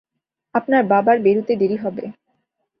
[0.55, 2.03] আপনার বাবার বেরুতে দেরি হবে।